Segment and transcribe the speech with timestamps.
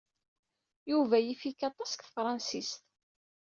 [0.91, 2.71] Yuba yif-ik aṭas deg tefṛansit.